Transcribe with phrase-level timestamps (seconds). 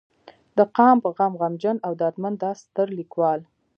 [0.57, 3.39] د قام پۀ غم غمژن او درمند دا ستر ليکوال